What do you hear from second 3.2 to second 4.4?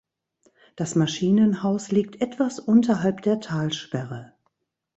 der Talsperre.